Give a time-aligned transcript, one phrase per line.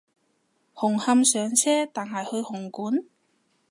[0.73, 3.03] 紅磡上車但係去紅館？